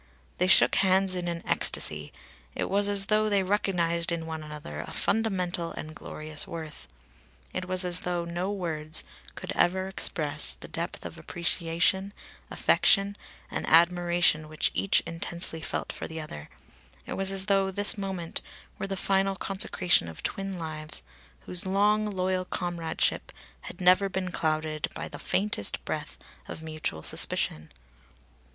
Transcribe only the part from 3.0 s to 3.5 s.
though they